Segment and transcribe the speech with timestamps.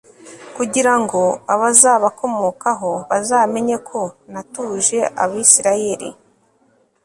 [0.55, 1.21] kugira ngo
[1.53, 3.99] abazabakomokaho bazamenye ko
[4.31, 6.09] natuje abisirayeli